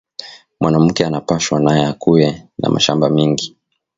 [0.59, 2.27] Mwanamuke ana pashwa naye akuye
[2.59, 3.47] na mashamba mingi